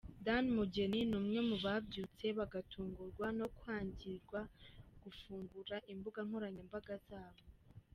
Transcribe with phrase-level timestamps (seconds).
[0.25, 4.39] Dan Mugeni ni umwe mu babyutse bagatungurwa no kwangirwa
[5.03, 7.43] gufungura imbuga nkoranyambaga zabo.